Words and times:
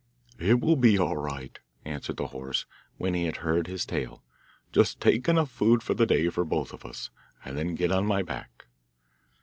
'It 0.39 0.59
will 0.59 0.77
be 0.77 0.97
all 0.97 1.15
right,' 1.15 1.59
answered 1.85 2.17
the 2.17 2.29
horse 2.33 2.65
when 2.97 3.13
he 3.13 3.25
had 3.25 3.37
heard 3.45 3.67
his 3.67 3.85
tale; 3.85 4.23
'just 4.71 4.99
take 4.99 5.29
enough 5.29 5.51
food 5.51 5.83
for 5.83 5.93
the 5.93 6.07
day 6.07 6.27
for 6.27 6.43
both 6.43 6.73
of 6.73 6.83
us, 6.83 7.11
and 7.45 7.55
then 7.55 7.75
get 7.75 7.91
on 7.91 8.07
my 8.07 8.23
back. 8.23 8.65